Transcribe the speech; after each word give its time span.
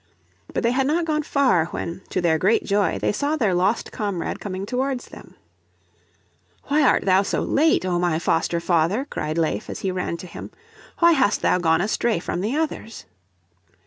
But 0.51 0.63
they 0.63 0.71
had 0.71 0.87
not 0.87 1.05
gone 1.05 1.21
far 1.21 1.65
when, 1.67 2.01
to 2.09 2.21
their 2.21 2.39
great 2.39 2.63
joy, 2.63 2.97
they 2.97 3.11
saw 3.11 3.35
their 3.35 3.53
lost 3.53 3.91
comrade 3.91 4.39
coming 4.39 4.65
towards 4.65 5.09
them. 5.09 5.35
"Why 6.63 6.81
art 6.81 7.05
thou 7.05 7.21
so 7.21 7.41
late, 7.43 7.85
oh 7.85 7.99
my 7.99 8.17
foster 8.17 8.59
father?" 8.59 9.05
cried 9.07 9.37
Leif, 9.37 9.69
as 9.69 9.81
he 9.81 9.91
ran 9.91 10.17
to 10.17 10.25
him. 10.25 10.49
"Why 10.97 11.11
hast 11.11 11.43
thou 11.43 11.59
gone 11.59 11.81
astray 11.81 12.17
from 12.17 12.41
the 12.41 12.55
others?" 12.57 13.05